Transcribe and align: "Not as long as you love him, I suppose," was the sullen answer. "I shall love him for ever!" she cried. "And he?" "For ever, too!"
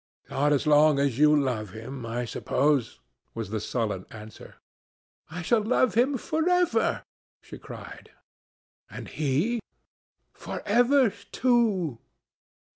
"Not 0.31 0.51
as 0.51 0.65
long 0.65 0.97
as 0.97 1.19
you 1.19 1.39
love 1.39 1.73
him, 1.73 2.07
I 2.07 2.25
suppose," 2.25 2.99
was 3.35 3.51
the 3.51 3.59
sullen 3.59 4.07
answer. 4.09 4.55
"I 5.29 5.43
shall 5.43 5.61
love 5.61 5.93
him 5.93 6.17
for 6.17 6.49
ever!" 6.49 7.03
she 7.43 7.59
cried. 7.59 8.09
"And 8.89 9.07
he?" 9.07 9.61
"For 10.33 10.63
ever, 10.65 11.11
too!" 11.31 11.99